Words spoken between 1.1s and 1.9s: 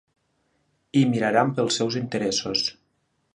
miraran pels